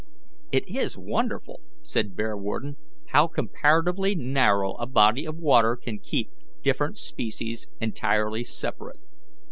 [0.51, 2.75] "It is wonderful," said Bearwarden,
[3.09, 6.31] "how comparatively narrow a body of water can keep
[6.63, 8.99] different species entirely separate.